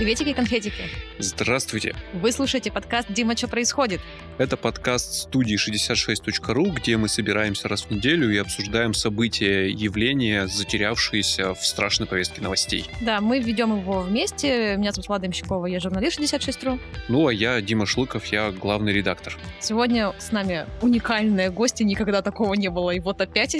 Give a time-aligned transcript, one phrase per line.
[0.00, 0.82] Приветики-конфетики.
[1.21, 1.93] Здравствуйте.
[2.13, 4.01] Вы слушаете подкаст «Дима, что происходит?».
[4.39, 11.53] Это подкаст студии 66.ru, где мы собираемся раз в неделю и обсуждаем события, явления, затерявшиеся
[11.53, 12.89] в страшной повестке новостей.
[13.01, 14.75] Да, мы ведем его вместе.
[14.77, 16.79] Меня зовут Влада Имщикова, я журналист 66.ru.
[17.07, 19.37] Ну, а я Дима Шлыков, я главный редактор.
[19.59, 23.55] Сегодня с нами уникальные гости, никогда такого не было, и вот опять.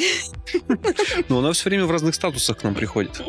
[1.30, 3.22] Но она все время в разных статусах к нам приходит.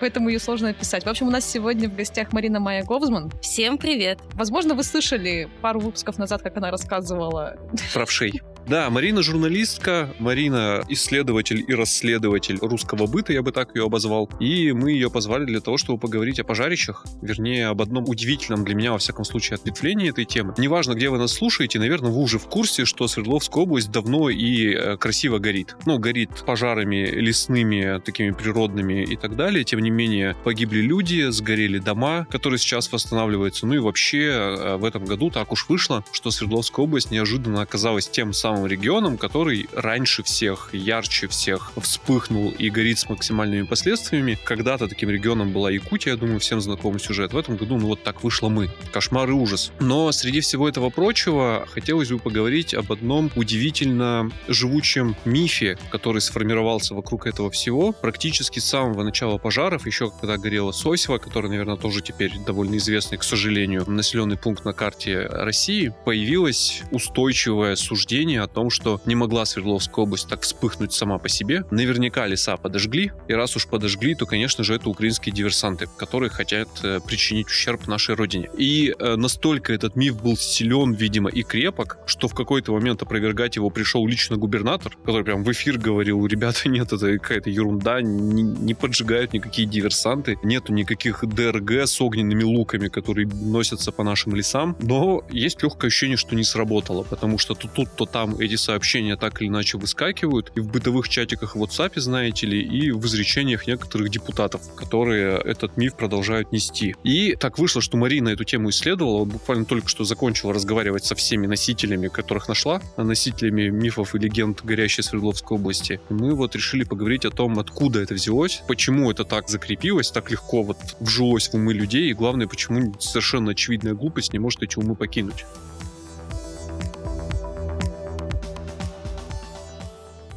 [0.00, 1.04] Поэтому ее сложно описать.
[1.04, 3.32] В общем, у нас сегодня в гостях Марина Майя Говзман.
[3.50, 4.18] Всем привет.
[4.34, 7.56] Возможно, вы слышали пару выпусков назад, как она рассказывала.
[7.94, 8.42] Правшей.
[8.68, 14.28] Да, Марина журналистка, Марина исследователь и расследователь русского быта, я бы так ее обозвал.
[14.40, 18.74] И мы ее позвали для того, чтобы поговорить о пожарищах, вернее, об одном удивительном для
[18.74, 20.52] меня, во всяком случае, ответвлении этой темы.
[20.58, 24.74] Неважно, где вы нас слушаете, наверное, вы уже в курсе, что Свердловская область давно и
[24.74, 25.74] э, красиво горит.
[25.86, 29.64] Ну, горит пожарами лесными, такими природными и так далее.
[29.64, 33.66] Тем не менее, погибли люди, сгорели дома, которые сейчас восстанавливаются.
[33.66, 38.06] Ну и вообще, э, в этом году так уж вышло, что Свердловская область неожиданно оказалась
[38.06, 44.36] тем самым самым регионом, который раньше всех, ярче всех вспыхнул и горит с максимальными последствиями.
[44.44, 47.32] Когда-то таким регионом была Якутия, я думаю, всем знакомый сюжет.
[47.32, 48.68] В этом году, ну вот так вышло мы.
[48.92, 49.72] Кошмар и ужас.
[49.78, 56.94] Но среди всего этого прочего хотелось бы поговорить об одном удивительно живучем мифе, который сформировался
[56.94, 57.92] вокруг этого всего.
[57.92, 63.18] Практически с самого начала пожаров, еще когда горела Сосева, который, наверное, тоже теперь довольно известный,
[63.18, 69.44] к сожалению, населенный пункт на карте России, появилось устойчивое суждение о том, что не могла
[69.44, 71.64] Свердловская область так вспыхнуть сама по себе.
[71.70, 76.68] Наверняка леса подожгли, и раз уж подожгли, то, конечно же, это украинские диверсанты, которые хотят
[76.82, 78.48] э, причинить ущерб нашей родине.
[78.56, 83.56] И э, настолько этот миф был силен, видимо, и крепок, что в какой-то момент опровергать
[83.56, 88.42] его пришел лично губернатор, который прям в эфир говорил, ребята, нет, это какая-то ерунда, не,
[88.42, 94.76] не поджигают никакие диверсанты, нету никаких ДРГ с огненными луками, которые носятся по нашим лесам.
[94.80, 99.16] Но есть легкое ощущение, что не сработало, потому что то тут, то там эти сообщения
[99.16, 103.66] так или иначе выскакивают и в бытовых чатиках в WhatsApp, знаете ли, и в изречениях
[103.66, 106.94] некоторых депутатов, которые этот миф продолжают нести.
[107.04, 111.46] И так вышло, что Марина эту тему исследовала, буквально только что закончила разговаривать со всеми
[111.46, 116.00] носителями, которых нашла, носителями мифов и легенд горящей Свердловской области.
[116.08, 120.62] Мы вот решили поговорить о том, откуда это взялось, почему это так закрепилось, так легко
[120.62, 124.94] вот вжилось в умы людей, и главное, почему совершенно очевидная глупость не может эти умы
[124.94, 125.44] покинуть.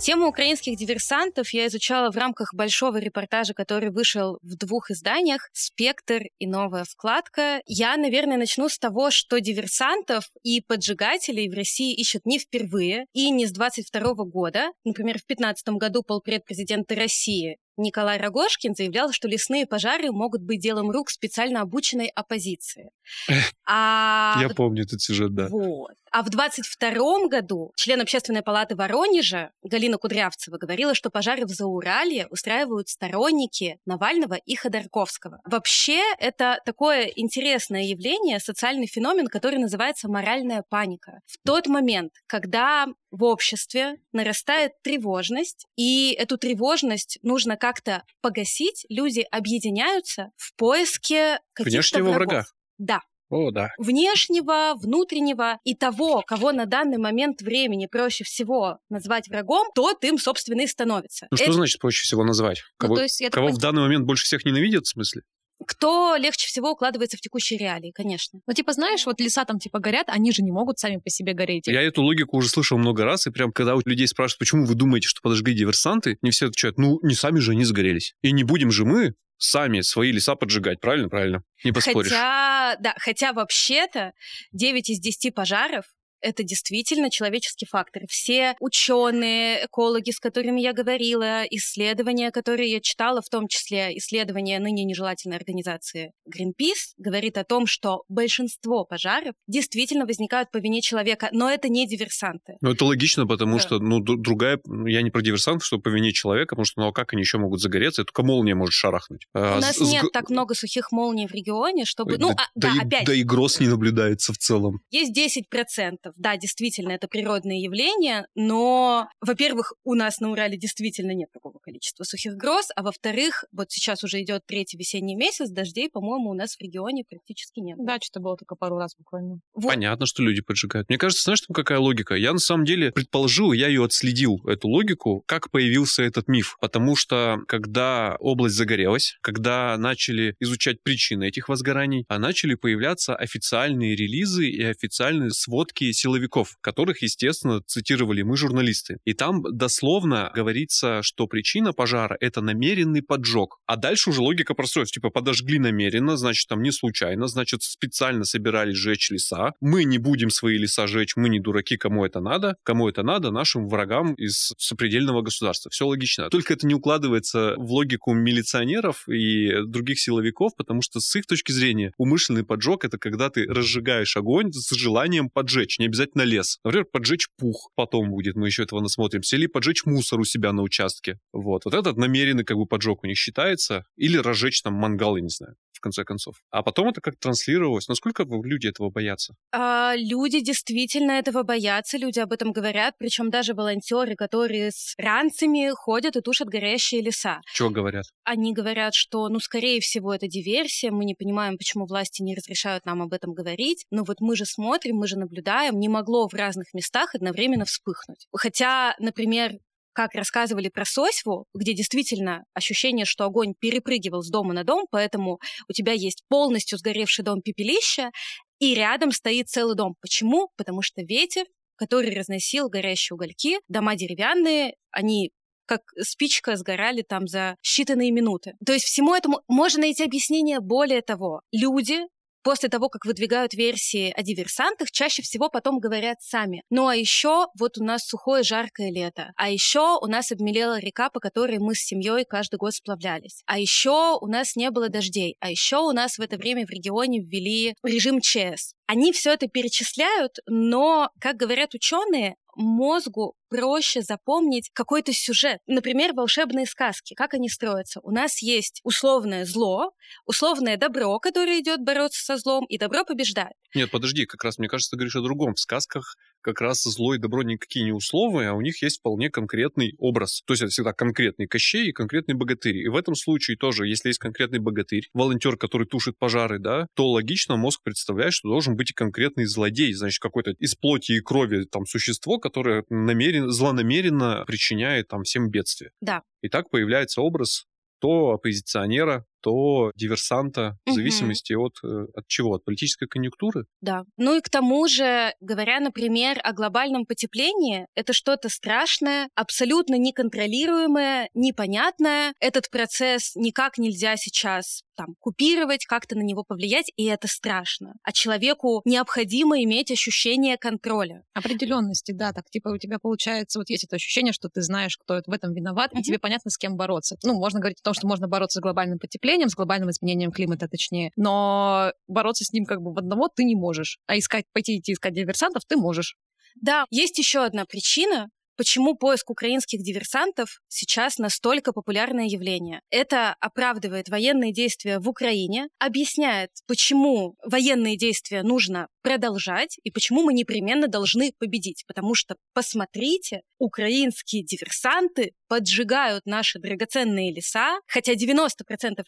[0.02, 6.24] Тему украинских диверсантов я изучала в рамках большого репортажа, который вышел в двух изданиях «Спектр»
[6.40, 7.62] и «Новая вкладка».
[7.68, 13.30] Я, наверное, начну с того, что диверсантов и поджигателей в России ищут не впервые и
[13.30, 14.72] не с 22 года.
[14.84, 20.60] Например, в 2015 году полпред президента России Николай Рогошкин заявлял, что лесные пожары могут быть
[20.60, 22.92] делом рук специально обученной оппозиции.
[23.74, 24.38] А...
[24.42, 25.48] Я помню этот сюжет, да.
[25.48, 25.94] Вот.
[26.12, 32.28] А в 22 году член Общественной палаты Воронежа Галина Кудрявцева говорила, что пожары в Зауралье
[32.30, 35.40] устраивают сторонники Навального и Ходорковского.
[35.46, 41.22] Вообще, это такое интересное явление, социальный феномен, который называется моральная паника.
[41.28, 49.26] В тот момент, когда в обществе нарастает тревожность, и эту тревожность нужно как-то погасить, люди
[49.32, 52.28] объединяются в поиске каких-то Внешнего врагов.
[52.28, 52.46] врага.
[52.78, 53.02] Да.
[53.30, 53.70] О, да.
[53.78, 60.18] Внешнего, внутреннего и того, кого на данный момент времени проще всего назвать врагом, тот им,
[60.18, 61.28] собственно, и становится.
[61.32, 62.60] Ну, что Это- значит проще всего назвать?
[62.60, 65.22] Ну, Кого, то есть, кого пон- в данный момент больше всех ненавидят, в смысле?
[65.68, 68.40] Кто легче всего укладывается в текущие реалии, конечно.
[68.46, 71.34] Ну, типа, знаешь, вот леса там, типа, горят, они же не могут сами по себе
[71.34, 71.68] гореть.
[71.68, 74.76] Я эту логику уже слышал много раз, и прям когда у людей спрашивают, почему вы
[74.76, 78.16] думаете, что подожгли диверсанты, не все отвечают, ну, не сами же они сгорелись.
[78.22, 81.10] И не будем же мы сами свои леса поджигать, правильно?
[81.10, 81.44] Правильно.
[81.64, 82.12] Не поспоришь.
[82.12, 84.14] Хотя, да, хотя вообще-то
[84.52, 85.86] 9 из 10 пожаров
[86.22, 88.04] это действительно человеческий фактор.
[88.10, 94.60] Все ученые, экологи, с которыми я говорила, исследования, которые я читала, в том числе исследования
[94.60, 101.30] ныне нежелательной организации Greenpeace, говорит о том, что большинство пожаров действительно возникают по вине человека,
[101.32, 102.58] но это не диверсанты.
[102.62, 103.60] Ну, это логично, потому Да.
[103.64, 104.60] что, ну, другая...
[104.86, 107.38] Я не про диверсантов, что по вине человека, потому что, ну, а как они еще
[107.38, 108.02] могут загореться?
[108.02, 109.26] И только молния может шарахнуть.
[109.34, 112.18] У А нас с- нет так много сухих молний в регионе, чтобы...
[112.18, 114.80] Ну, да, а- да, и, опять, да и гроз не наблюдается в целом.
[114.92, 116.11] есть 10%.
[116.12, 116.22] Градусов.
[116.22, 122.04] Да, действительно, это природные явления, но, во-первых, у нас на Урале действительно нет такого количества
[122.04, 126.56] сухих гроз, а во-вторых, вот сейчас уже идет третий весенний месяц, дождей, по-моему, у нас
[126.56, 127.78] в регионе практически нет.
[127.80, 129.40] Да, что-то было только пару раз буквально.
[129.54, 129.70] Вот.
[129.70, 130.90] Понятно, что люди поджигают.
[130.90, 132.16] Мне кажется, знаешь, там какая логика?
[132.16, 136.58] Я на самом деле предположил, я ее отследил, эту логику, как появился этот миф.
[136.60, 143.96] Потому что, когда область загорелась, когда начали изучать причины этих возгораний, а начали появляться официальные
[143.96, 148.98] релизы и официальные сводки силовиков, которых, естественно, цитировали мы, журналисты.
[149.06, 153.60] И там дословно говорится, что причина пожара— это намеренный поджог.
[153.66, 154.94] А дальше уже логика простроится.
[154.94, 159.54] Типа, подожгли намеренно, значит, там не случайно, значит, специально собирались сжечь леса.
[159.62, 162.58] Мы не будем свои леса жечь, мы не дураки, кому это надо.
[162.64, 163.32] Кому это надо?
[163.32, 165.70] Нашим врагам из сопредельного государства.
[165.72, 166.30] Все логично.
[166.30, 171.52] Только это не укладывается в логику милиционеров и других силовиков, потому что с их точки
[171.52, 176.60] зрения умышленный поджог— это когда ты разжигаешь огонь с желанием поджечь, не обязательно лес.
[176.64, 180.64] Например, поджечь пух потом будет, мы еще этого насмотримся, или поджечь мусор у себя на
[180.64, 181.20] участке.
[181.34, 181.66] Вот.
[181.66, 183.86] Вот этот намеренный как бы поджог у них считается.
[183.96, 186.36] Или разжечь там мангал, я не знаю в конце концов.
[186.52, 187.88] А потом это как транслировалось.
[187.88, 189.34] Насколько люди этого боятся?
[189.52, 195.72] А, люди действительно этого боятся, люди об этом говорят, причем даже волонтеры, которые с ранцами
[195.74, 197.42] ходят и тушат горящие леса.
[197.52, 198.06] Чего говорят?
[198.24, 202.86] Они говорят, что, ну, скорее всего, это диверсия, мы не понимаем, почему власти не разрешают
[202.86, 206.34] нам об этом говорить, но вот мы же смотрим, мы же наблюдаем, не могло в
[206.36, 208.28] разных местах одновременно вспыхнуть.
[208.32, 209.58] Хотя, например,
[209.94, 215.40] как рассказывали про Сосьву, где действительно ощущение, что огонь перепрыгивал с дома на дом, поэтому
[215.70, 218.12] у тебя есть полностью сгоревший дом пепелища,
[218.60, 219.96] и рядом стоит целый дом.
[220.02, 220.50] Почему?
[220.56, 221.46] Потому что ветер,
[221.76, 225.32] который разносил горящие угольки, дома деревянные, они
[225.66, 228.54] как спичка сгорали там за считанные минуты.
[228.66, 230.60] То есть всему этому можно найти объяснение.
[230.60, 232.02] Более того, люди
[232.44, 236.64] после того, как выдвигают версии о диверсантах, чаще всего потом говорят сами.
[236.70, 239.32] Ну а еще вот у нас сухое жаркое лето.
[239.36, 243.44] А еще у нас обмелела река, по которой мы с семьей каждый год сплавлялись.
[243.46, 245.36] А еще у нас не было дождей.
[245.40, 248.74] А еще у нас в это время в регионе ввели режим ЧС.
[248.88, 255.60] Они все это перечисляют, но, как говорят ученые, мозгу проще запомнить какой-то сюжет.
[255.68, 257.14] Например, волшебные сказки.
[257.14, 258.00] Как они строятся?
[258.02, 259.92] У нас есть условное зло,
[260.26, 263.54] условное добро, которое идет бороться со злом, и добро побеждает.
[263.76, 265.56] Нет, подожди, как раз мне кажется, ты говоришь о другом.
[265.56, 269.30] В сказках как раз зло и добро никакие не условные, а у них есть вполне
[269.30, 270.42] конкретный образ.
[270.46, 272.78] То есть это всегда конкретный Кощей и конкретный богатырь.
[272.78, 277.10] И в этом случае тоже, если есть конкретный богатырь, волонтер, который тушит пожары, да, то
[277.12, 281.66] логично мозг представляет, что должен быть и конкретный злодей, значит, какой-то из плоти и крови
[281.66, 285.92] там существо, которое намерен, злонамеренно причиняет там всем бедствие.
[286.02, 286.24] Да.
[286.42, 287.66] И так появляется образ
[288.00, 292.56] то оппозиционера, то диверсанта, в зависимости от, э, от чего?
[292.56, 293.66] От политической конъюнктуры?
[293.82, 294.04] Да.
[294.18, 301.30] Ну и к тому же, говоря, например, о глобальном потеплении, это что-то страшное, абсолютно неконтролируемое,
[301.34, 302.34] непонятное.
[302.40, 307.96] Этот процесс никак нельзя сейчас там купировать, как-то на него повлиять, и это страшно.
[308.04, 311.24] А человеку необходимо иметь ощущение контроля.
[311.34, 315.22] Определенности, да, так типа у тебя получается, вот есть это ощущение, что ты знаешь, кто
[315.26, 316.00] в этом виноват, mm-hmm.
[316.00, 317.18] и тебе понятно, с кем бороться.
[317.24, 320.32] Ну, можно говорить о том, что можно бороться с глобальным потеплением, потеплением, с глобальным изменением
[320.32, 321.12] климата, точнее.
[321.16, 323.98] Но бороться с ним как бы в одного ты не можешь.
[324.08, 326.16] А искать, пойти идти искать диверсантов ты можешь.
[326.56, 332.82] Да, есть еще одна причина, почему поиск украинских диверсантов сейчас настолько популярное явление.
[332.90, 340.34] Это оправдывает военные действия в Украине, объясняет, почему военные действия нужно продолжать и почему мы
[340.34, 341.86] непременно должны победить.
[341.88, 348.48] Потому что, посмотрите, украинские диверсанты поджигают наши драгоценные леса, хотя 90%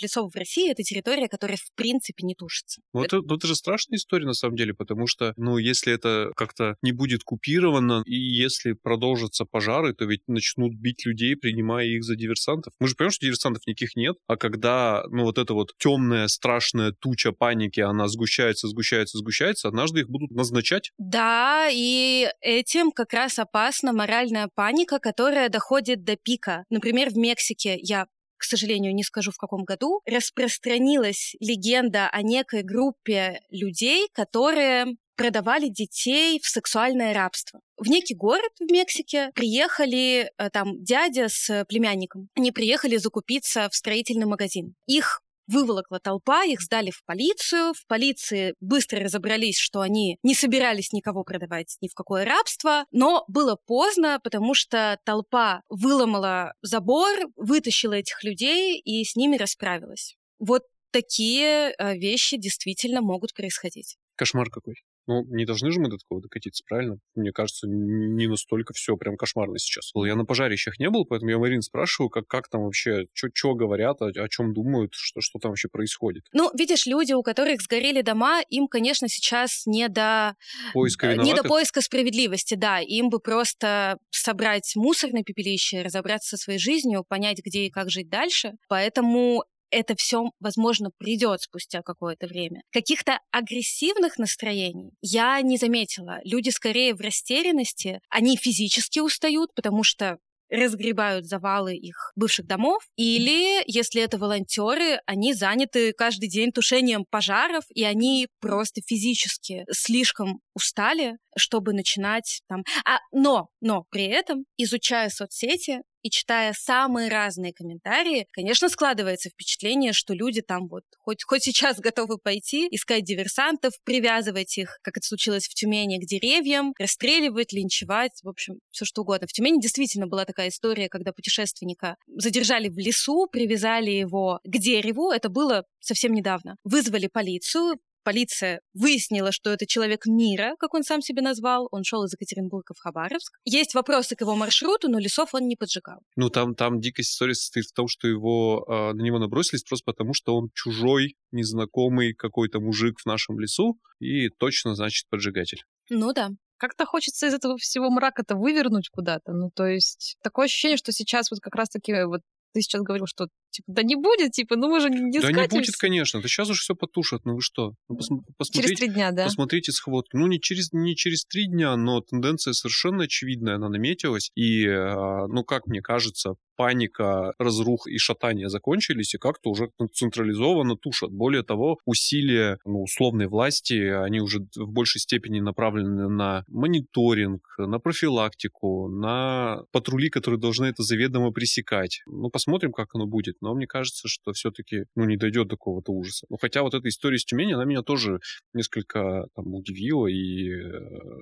[0.01, 2.81] лесов в России— это территория, которая в принципе не тушится.
[2.93, 6.33] Ну, это, ну, это же страшная история на самом деле, потому что, ну, если это
[6.35, 12.03] как-то не будет купировано, и если продолжатся пожары, то ведь начнут бить людей, принимая их
[12.03, 12.73] за диверсантов.
[12.81, 16.91] Мы же понимаем, что диверсантов никаких нет, а когда, ну, вот эта вот темная, страшная
[16.91, 20.91] туча паники, она сгущается, сгущается, сгущается, однажды их будут назначать.
[20.97, 26.32] Да, и этим как раз опасна моральная паника, которая доходит до пика.
[26.69, 32.61] Например, в Мексике я к сожалению, не скажу в каком году, распространилась легенда о некой
[32.61, 37.61] группе людей, которые продавали детей в сексуальное рабство.
[37.77, 42.29] В некий город в Мексике приехали э, там дядя с племянником.
[42.35, 44.75] Они приехали закупиться в строительный магазин.
[44.87, 47.73] Их выволокла толпа, их сдали в полицию.
[47.73, 53.25] В полиции быстро разобрались, что они не собирались никого продавать ни в какое рабство, но
[53.27, 60.15] было поздно, потому что толпа выломала забор, вытащила этих людей и с ними расправилась.
[60.39, 63.97] Вот такие э, вещи действительно могут происходить.
[64.15, 64.75] Кошмар какой.
[65.07, 66.97] Ну, не должны же мы до такого докатиться, правильно?
[67.15, 69.91] Мне кажется, не настолько все прям кошмарно сейчас.
[69.95, 74.01] Я на пожарищах не был, поэтому я Марин спрашиваю, как, как там вообще, что говорят,
[74.01, 76.23] о, о чем думают, что, что там вообще происходит.
[76.33, 80.35] Ну, видишь, люди, у которых сгорели дома, им, конечно, сейчас не до...
[80.73, 81.33] Поиска виноватых?
[81.35, 82.79] Не до поиска справедливости, да.
[82.79, 87.89] Им бы просто собрать мусор на пепелище, разобраться со своей жизнью, понять, где и как
[87.89, 88.53] жить дальше.
[88.69, 89.43] Поэтому
[89.73, 92.61] это все, возможно, придет спустя какое-то время.
[92.71, 96.19] Каких-то агрессивных настроений я не заметила.
[96.23, 100.17] Люди скорее в растерянности, они физически устают, потому что
[100.49, 107.63] разгребают завалы их бывших домов, или, если это волонтеры, они заняты каждый день тушением пожаров,
[107.69, 112.63] и они просто физически слишком устали, чтобы начинать там...
[112.85, 119.93] А, но, но при этом, изучая соцсети, и читая самые разные комментарии, конечно, складывается впечатление,
[119.93, 125.07] что люди там вот хоть, хоть сейчас готовы пойти, искать диверсантов, привязывать их, как это
[125.07, 129.27] случилось в Тюмени, к деревьям, расстреливать, линчевать, в общем, все что угодно.
[129.27, 135.11] В Тюмени действительно была такая история, когда путешественника задержали в лесу, привязали его к дереву,
[135.11, 136.57] это было совсем недавно.
[136.63, 141.67] Вызвали полицию, Полиция выяснила, что это человек мира, как он сам себя назвал.
[141.71, 143.39] Он шел из Екатеринбурга в Хабаровск.
[143.45, 145.99] Есть вопросы к его маршруту, но лесов он не поджигал.
[146.15, 149.85] Ну, там, там дикая история состоит в том, что его, э, на него набросились просто
[149.85, 155.63] потому, что он чужой, незнакомый какой-то мужик в нашем лесу и точно, значит, поджигатель.
[155.89, 156.29] Ну да.
[156.57, 159.33] Как-то хочется из этого всего мрака-то вывернуть куда-то.
[159.33, 162.21] Ну, то есть такое ощущение, что сейчас вот как раз-таки вот
[162.53, 165.47] ты сейчас говорил, что типа, да не будет, типа, ну мы же не Да не
[165.47, 166.21] будет, конечно.
[166.21, 167.73] Да сейчас уже все потушат, ну вы что?
[167.87, 169.25] Ну, пос посмотрите, через три дня, да?
[169.25, 170.17] Посмотрите схватку.
[170.17, 174.31] Ну не через, не через три дня, но тенденция совершенно очевидная, она наметилась.
[174.35, 180.75] И, а, ну как мне кажется, паника, разрух и шатание закончились, и как-то уже централизованно
[180.75, 181.11] тушат.
[181.11, 187.79] Более того, усилия ну, условной власти, они уже в большей степени направлены на мониторинг, на
[187.79, 192.01] профилактику, на патрули, которые должны это заведомо пресекать.
[192.05, 193.37] Ну, посмотрим, как оно будет.
[193.43, 196.25] Но мне кажется, что все-таки ну, не дойдет до какого-то ужаса.
[196.29, 198.19] Ну, хотя вот эта история с Тюмени, она меня тоже
[198.53, 200.79] несколько там, удивила и э,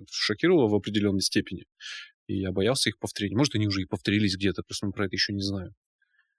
[0.09, 1.65] шокировала в определенной степени
[2.27, 3.35] и я боялся их повторения.
[3.35, 5.73] Может, они уже и повторились где-то, просто мы про это еще не знаем.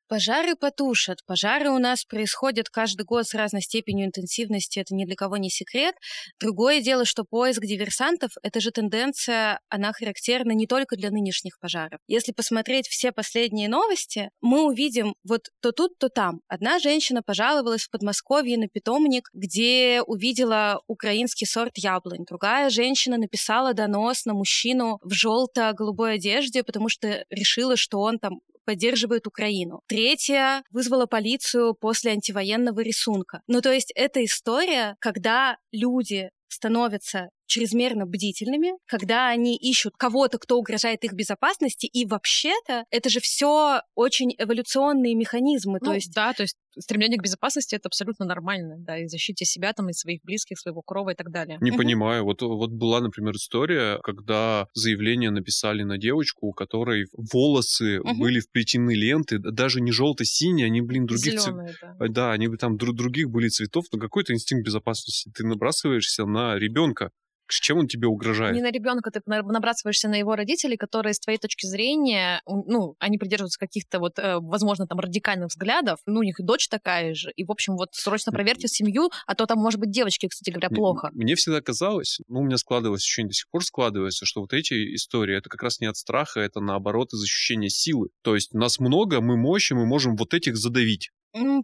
[0.08, 1.18] Пожары потушат.
[1.26, 5.48] Пожары у нас происходят каждый год с разной степенью интенсивности, это ни для кого не
[5.48, 5.94] секрет.
[6.38, 12.00] Другое дело, что поиск диверсантов— это же тенденция, она характерна не только для нынешних пожаров.
[12.06, 16.40] Если посмотреть все последние новости, мы увидим вот то тут, то там.
[16.48, 22.24] Одна женщина пожаловалась в Подмосковье на питомник, где увидела украинский сорт яблонь.
[22.28, 28.40] Другая женщина написала донос на мужчину в желто-голубой одежде, потому что решила, что он там
[28.64, 29.80] поддерживает Украину.
[29.86, 33.42] Третья вызвала полицию после антивоенного рисунка.
[33.46, 40.58] Ну, то есть это история, когда люди становятся чрезмерно бдительными, когда они ищут кого-то, кто
[40.58, 45.78] угрожает их безопасности, и вообще-то это же все очень эволюционные механизмы.
[45.80, 46.12] Ну, то есть...
[46.14, 49.92] Да, то есть стремление к безопасности это абсолютно нормально, да, и защите себя там и
[49.92, 51.58] своих близких, своего крова и так далее.
[51.60, 51.78] Не угу.
[51.78, 52.24] понимаю.
[52.24, 58.14] Вот, вот была, например, история, когда заявление написали на девочку, у которой волосы угу.
[58.14, 61.70] были вплетены ленты, даже не желто-синие, они, блин, других цветов.
[61.82, 62.08] Да.
[62.08, 65.30] да, они там друг других были цветов, но какой-то инстинкт безопасности.
[65.34, 67.10] Ты набрасываешься на ребенка,
[67.52, 68.54] с чем он тебе угрожает?
[68.54, 73.18] Не на ребенка, ты набрасываешься на его родителей, которые, с твоей точки зрения, ну, они
[73.18, 75.98] придерживаются каких-то вот, э, возможно, там радикальных взглядов.
[76.06, 77.30] Ну, у них и дочь такая же.
[77.36, 80.70] И, в общем, вот срочно проверьте семью, а то там, может быть, девочки, кстати говоря,
[80.70, 81.10] плохо.
[81.12, 84.94] Мне всегда казалось, ну, у меня складывалось ощущение, до сих пор складывается, что вот эти
[84.94, 88.08] истории, это как раз не от страха, это наоборот из ощущения силы.
[88.22, 91.10] То есть нас много, мы мощи, мы можем вот этих задавить.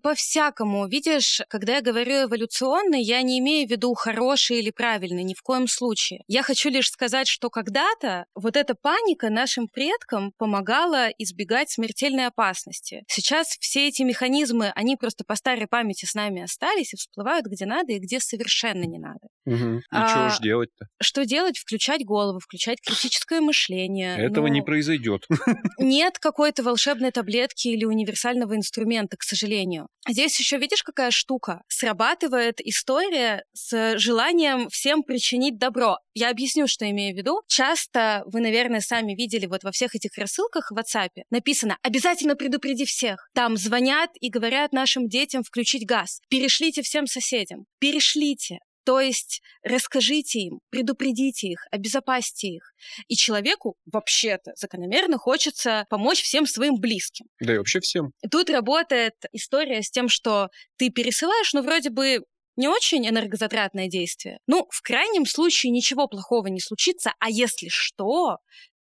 [0.03, 0.89] По-всякому.
[0.89, 5.43] Видишь, когда я говорю эволюционный, я не имею в виду хороший или правильный, ни в
[5.43, 6.23] коем случае.
[6.27, 13.05] Я хочу лишь сказать, что когда-то вот эта паника нашим предкам помогала избегать смертельной опасности.
[13.09, 17.67] Сейчас все эти механизмы, они просто по старой памяти с нами остались и всплывают где
[17.67, 19.29] надо и где совершенно не надо.
[19.47, 19.79] Угу.
[19.79, 20.87] И а, что уж делать-то?
[21.01, 21.59] Что делать?
[21.59, 24.17] Включать голову, включать критическое мышление.
[24.19, 24.55] Этого Но...
[24.55, 25.27] не произойдет.
[25.79, 29.89] Нет какой-то волшебной таблетки или универсального инструмента, к сожалению.
[30.07, 31.63] Здесь еще видишь, какая штука?
[31.69, 35.99] Срабатывает история с желанием всем причинить добро.
[36.15, 37.43] Я объясню, что имею в виду.
[37.47, 42.85] Часто вы, наверное, сами видели вот во всех этих рассылках в WhatsApp написано «Обязательно предупреди
[42.85, 43.29] всех».
[43.35, 46.21] Там звонят и говорят нашим детям включить газ.
[46.29, 47.67] Перешлите всем соседям.
[47.79, 48.59] Перешлите.
[48.89, 52.73] То есть расскажите им, предупредите их, обезопасьте их.
[53.07, 57.27] И человеку вообще-то закономерно хочется помочь всем своим близким.
[57.39, 58.13] Да и вообще всем.
[58.31, 62.21] Тут работает история с тем, что ты пересылаешь, ну, вроде бы
[62.57, 64.39] не очень энергозатратное действие.
[64.47, 68.39] Ну, в крайнем случае ничего плохого не случится, а если что,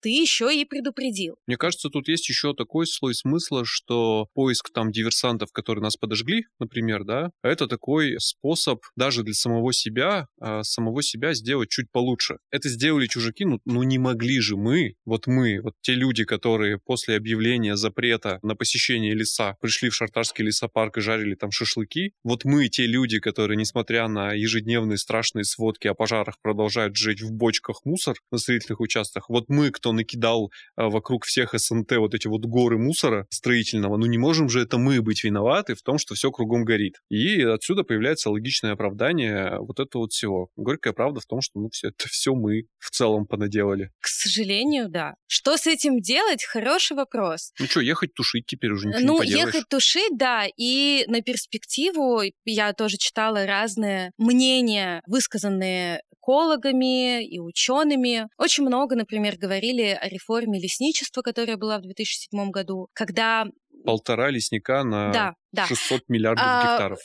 [0.02, 1.36] ты еще и предупредил.
[1.48, 6.46] Мне кажется, тут есть еще такой слой смысла, что поиск там диверсантов, которые нас подожгли,
[6.60, 12.38] например, да, это такой способ даже для самого себя, а, самого себя сделать чуть получше.
[12.52, 16.80] Это сделали чужаки, ну, ну не могли же мы, вот мы, вот те люди, которые
[16.80, 22.46] после объявления запрета на посещение леса пришли в Шартарский лесопарк и жарили там шашлыки, вот
[22.46, 27.82] мы, те люди, которые, несмотря на ежедневные страшные сводки о пожарах, продолжают жить в бочках
[27.86, 32.42] мусор на строительных участках, вот мы, кто накидал а, вокруг всех СНТ вот эти вот
[32.46, 36.32] горы мусора строительного, ну не можем же это мы быть виноваты в том, что все
[36.32, 36.96] кругом горит.
[37.10, 40.50] И отсюда появляется логичное оправдание вот этого вот всего.
[40.56, 43.92] Горькая правда в том, что ну все это все мы в целом понаделали.
[44.00, 45.16] К сожалению, да.
[45.28, 46.44] Что с этим делать?
[46.44, 47.54] Хороший вопрос.
[47.60, 49.54] Ну что, ехать тушить теперь уже ничего ну, не поделаешь.
[49.54, 50.46] ехать тушить, да.
[50.58, 58.28] И на перспективу я тоже читала разные мнения, высказанные экологами и учеными.
[58.38, 63.48] Очень много, например, говорили о реформе лесничества, которая была в 2007 году, когда
[63.84, 65.66] полтора лесника на да, да.
[65.66, 67.00] 600 миллиардов а, гектаров.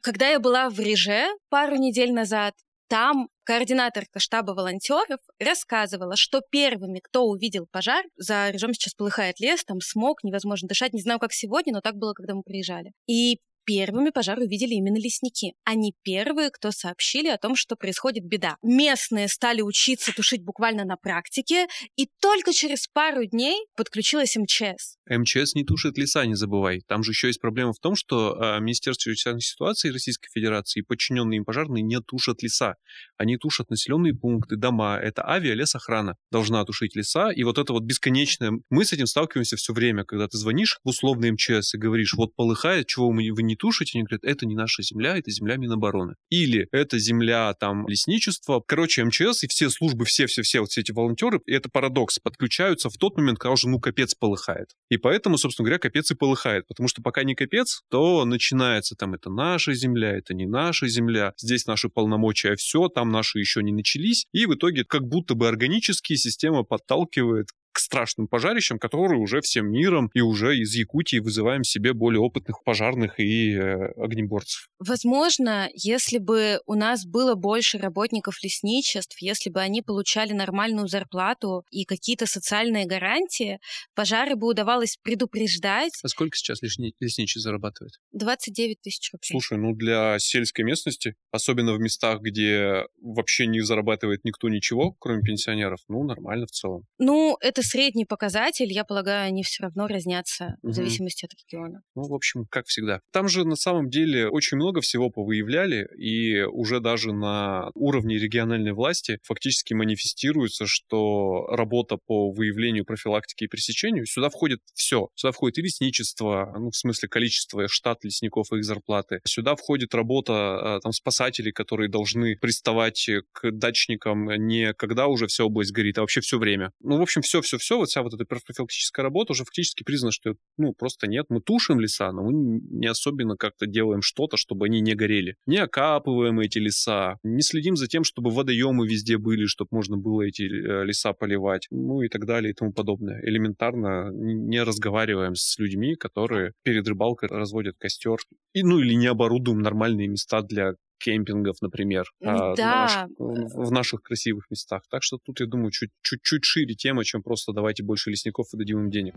[0.00, 2.54] Когда я была в Реже пару недель назад,
[2.88, 9.64] там координаторка штаба волонтеров рассказывала, что первыми, кто увидел пожар, за Режом сейчас полыхает лес,
[9.64, 12.92] там смог, невозможно дышать, не знаю, как сегодня, но так было, когда мы приезжали.
[13.06, 15.54] И первыми пожар увидели именно лесники.
[15.64, 18.56] Они первые, кто сообщили о том, что происходит беда.
[18.62, 21.66] Местные стали учиться тушить буквально на практике,
[21.96, 24.96] и только через пару дней подключилась МЧС.
[25.08, 26.82] МЧС не тушит леса, не забывай.
[26.86, 30.82] Там же еще есть проблема в том, что э, Министерство чрезвычайных ситуаций Российской Федерации и
[30.82, 32.76] подчиненные им пожарные не тушат леса.
[33.16, 34.98] Они тушат населенные пункты, дома.
[34.98, 37.30] Это авиалесохрана должна тушить леса.
[37.30, 38.52] И вот это вот бесконечное...
[38.70, 42.34] Мы с этим сталкиваемся все время, когда ты звонишь в условный МЧС и говоришь, вот
[42.34, 46.14] полыхает, чего вы не не тушите, они говорят, это не наша земля, это земля Минобороны.
[46.30, 48.62] Или это земля там лесничества.
[48.66, 52.96] Короче, МЧС и все службы, все-все-все вот все эти волонтеры, и это парадокс, подключаются в
[52.96, 54.70] тот момент, когда уже, ну, капец полыхает.
[54.90, 56.66] И поэтому, собственно говоря, капец и полыхает.
[56.66, 61.34] Потому что пока не капец, то начинается там, это наша земля, это не наша земля,
[61.36, 64.26] здесь наши полномочия все, там наши еще не начались.
[64.32, 69.70] И в итоге как будто бы органически система подталкивает к страшным пожарищам, которые уже всем
[69.70, 74.68] миром и уже из Якутии вызываем себе более опытных пожарных и э, огнеборцев.
[74.78, 81.64] Возможно, если бы у нас было больше работников лесничеств, если бы они получали нормальную зарплату
[81.70, 83.58] и какие-то социальные гарантии,
[83.94, 85.92] пожары бы удавалось предупреждать.
[86.02, 86.94] А сколько сейчас лесни...
[87.00, 87.94] лесничий зарабатывает?
[88.12, 89.28] 29 тысяч рублей.
[89.30, 95.22] Слушай, ну для сельской местности, особенно в местах, где вообще не зарабатывает никто ничего, кроме
[95.22, 96.84] пенсионеров, ну нормально в целом.
[96.98, 100.72] Ну, это это средний показатель, я полагаю, они все равно разнятся угу.
[100.72, 101.82] в зависимости от региона.
[101.94, 103.00] Ну, в общем, как всегда.
[103.12, 108.72] Там же на самом деле очень много всего повыявляли, и уже даже на уровне региональной
[108.72, 115.08] власти фактически манифестируется, что работа по выявлению, профилактике и пресечению, сюда входит все.
[115.14, 119.20] Сюда входит и лесничество, ну, в смысле количество, штат лесников и их зарплаты.
[119.24, 125.44] Сюда входит работа а, там спасателей, которые должны приставать к дачникам не когда уже вся
[125.44, 126.72] область горит, а вообще все время.
[126.80, 130.34] Ну, в общем, все-все все-все, вот вся вот эта профилактическая работа уже фактически признана, что,
[130.56, 131.26] ну, просто нет.
[131.28, 135.36] Мы тушим леса, но мы не особенно как-то делаем что-то, чтобы они не горели.
[135.46, 140.22] Не окапываем эти леса, не следим за тем, чтобы водоемы везде были, чтобы можно было
[140.22, 143.20] эти э, леса поливать, ну и так далее и тому подобное.
[143.22, 148.16] Элементарно не разговариваем с людьми, которые перед рыбалкой разводят костер,
[148.54, 153.06] и, ну или не оборудуем нормальные места для кемпингов, например, а, да.
[153.18, 154.82] в наших красивых местах.
[154.88, 158.80] Так что тут, я думаю, чуть-чуть шире тема, чем просто давайте больше лесников и дадим
[158.80, 159.14] им денег.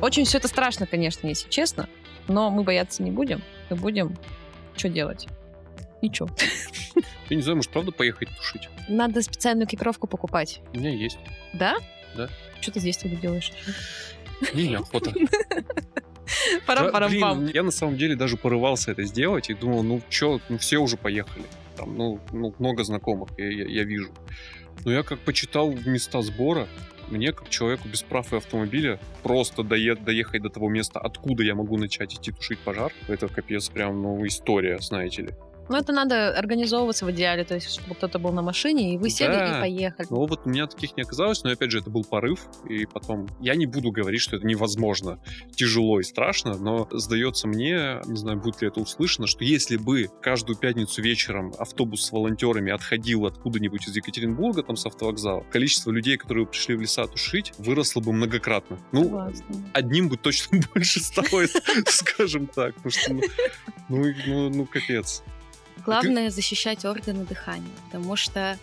[0.00, 1.88] Очень все это страшно, конечно, если честно,
[2.28, 3.42] но мы бояться не будем.
[3.70, 4.16] Мы будем
[4.76, 5.26] что делать?
[6.02, 6.28] Ничего.
[7.30, 8.68] Я не знаю, может, правда поехать тушить?
[8.88, 10.60] Надо специальную экипировку покупать.
[10.74, 11.18] У меня есть.
[11.54, 11.76] Да?
[12.16, 12.28] Да.
[12.60, 13.50] Что ты здесь тогда делаешь?
[14.52, 15.12] Не, неохота.
[16.66, 20.78] парам Я на самом деле даже порывался это сделать и думал, ну что, ну все
[20.78, 21.44] уже поехали.
[21.76, 24.12] Там, ну, ну много знакомых я, я, я вижу.
[24.84, 26.68] Но я как почитал места сбора,
[27.08, 31.76] мне, как человеку без прав и автомобиля, просто доехать до того места, откуда я могу
[31.76, 35.30] начать идти тушить пожар, это капец прям, ну, история, знаете ли.
[35.68, 39.10] Ну, это надо организовываться в идеале, то есть, чтобы кто-то был на машине, и вы
[39.10, 39.58] сели да.
[39.58, 40.06] и поехали.
[40.10, 43.28] Ну, вот у меня таких не оказалось, но, опять же, это был порыв, и потом...
[43.40, 45.18] Я не буду говорить, что это невозможно,
[45.54, 50.08] тяжело и страшно, но сдается мне, не знаю, будет ли это услышано, что если бы
[50.22, 56.16] каждую пятницу вечером автобус с волонтерами отходил откуда-нибудь из Екатеринбурга, там, с автовокзала, количество людей,
[56.16, 58.78] которые пришли в леса тушить, выросло бы многократно.
[58.92, 59.44] Ну, Согласна.
[59.72, 61.44] одним бы точно больше стало,
[61.88, 63.22] скажем так, потому что ну,
[63.88, 65.22] Ну, ну, ну, капец.
[65.84, 68.58] Главное защищать органы дыхания, потому что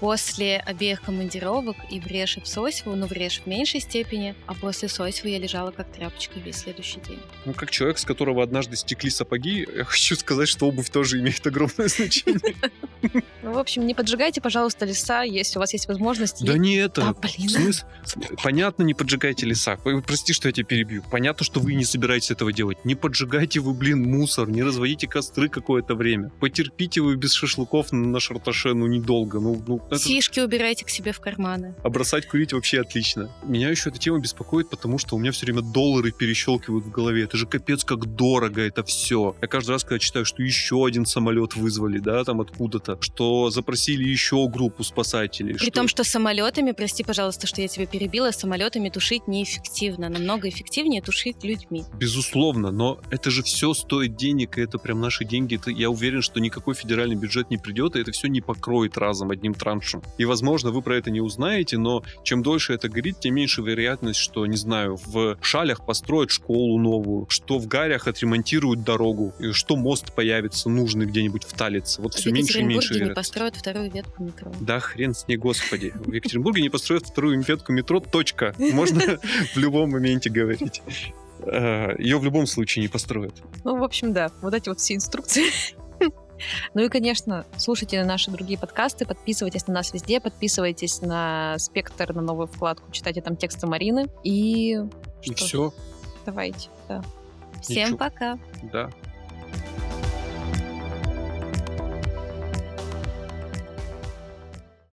[0.00, 4.34] после обеих командировок и в Реш, и в Сосьву, ну, в Реш в меньшей степени,
[4.46, 7.20] а после Сосьву я лежала как тряпочка весь следующий день.
[7.44, 11.46] Ну, как человек, с которого однажды стекли сапоги, я хочу сказать, что обувь тоже имеет
[11.46, 12.40] огромное значение.
[13.42, 16.44] Ну, в общем, не поджигайте, пожалуйста, леса, если у вас есть возможность.
[16.44, 17.14] Да не это.
[18.42, 19.78] Понятно, не поджигайте леса.
[20.06, 21.02] Прости, что я тебя перебью.
[21.10, 22.84] Понятно, что вы не собираетесь этого делать.
[22.84, 26.30] Не поджигайте вы, блин, мусор, не разводите костры какое-то время.
[26.40, 29.40] Потерпите вы без шашлыков на шарташе, ну, недолго.
[29.40, 29.98] Ну, ну, это...
[29.98, 31.74] Фишки убирайте к себе в карманы.
[31.82, 33.30] А бросать курить вообще отлично.
[33.44, 37.24] Меня еще эта тема беспокоит, потому что у меня все время доллары перещелкивают в голове.
[37.24, 39.36] Это же капец как дорого это все.
[39.40, 44.08] Я каждый раз, когда читаю, что еще один самолет вызвали, да, там откуда-то, что запросили
[44.08, 45.54] еще группу спасателей.
[45.54, 45.72] При что...
[45.72, 50.08] том, что самолетами, прости, пожалуйста, что я тебя перебила, самолетами тушить неэффективно.
[50.08, 51.84] Намного эффективнее тушить людьми.
[51.94, 55.56] Безусловно, но это же все стоит денег, и это прям наши деньги.
[55.56, 59.30] Это, я уверен, что никакой федеральный бюджет не придет, и это все не покроет разом
[59.30, 59.79] одним траншем.
[60.18, 64.18] И, возможно, вы про это не узнаете, но чем дольше это горит, тем меньше вероятность,
[64.18, 69.76] что, не знаю, в Шалях построят школу новую, что в Гарях отремонтируют дорогу, и что
[69.76, 72.00] мост появится нужный где-нибудь в Талице.
[72.00, 74.52] Вот все меньше и меньше не построят вторую ветку метро.
[74.60, 75.92] Да хрен с ней, господи.
[75.94, 78.54] В Екатеринбурге не построят вторую ветку метро, точка.
[78.58, 79.18] Можно
[79.54, 80.82] в любом моменте говорить.
[81.40, 83.34] Э, Ее в любом случае не построят.
[83.64, 84.30] Ну, в общем, да.
[84.42, 85.44] Вот эти вот все инструкции
[86.74, 92.22] ну и, конечно, слушайте наши другие подкасты, подписывайтесь на нас везде, подписывайтесь на Спектр, на
[92.22, 94.08] новую вкладку, читайте там тексты Марины.
[94.24, 94.78] И...
[95.22, 95.72] И все.
[96.26, 97.02] Давайте, да.
[97.62, 97.98] Всем Ничего.
[97.98, 98.38] пока.
[98.72, 98.90] Да.